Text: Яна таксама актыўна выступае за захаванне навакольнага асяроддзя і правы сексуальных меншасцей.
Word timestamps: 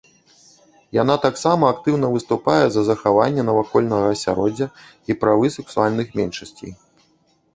Яна 1.01 1.15
таксама 1.25 1.65
актыўна 1.73 2.07
выступае 2.15 2.65
за 2.75 2.81
захаванне 2.89 3.43
навакольнага 3.49 4.07
асяроддзя 4.15 4.67
і 5.13 5.17
правы 5.25 5.51
сексуальных 5.57 6.07
меншасцей. 6.21 6.73